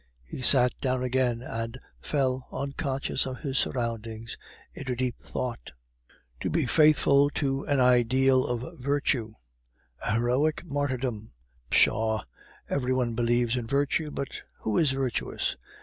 He 0.25 0.41
sat 0.41 0.73
down 0.81 1.03
again 1.03 1.43
and 1.43 1.79
fell, 2.01 2.47
unconscious 2.51 3.27
of 3.27 3.41
his 3.41 3.59
surroundings, 3.59 4.35
into 4.73 4.95
deep 4.95 5.21
thought. 5.23 5.73
"To 6.39 6.49
be 6.49 6.65
faithful 6.65 7.29
to 7.35 7.65
an 7.67 7.79
ideal 7.79 8.47
of 8.47 8.79
virtue! 8.79 9.29
A 10.03 10.13
heroic 10.15 10.63
martyrdom! 10.65 11.33
Pshaw! 11.69 12.23
every 12.67 12.93
one 12.93 13.13
believes 13.13 13.55
in 13.55 13.67
virtue, 13.67 14.09
but 14.09 14.41
who 14.61 14.75
is 14.79 14.89
virtuous? 14.89 15.55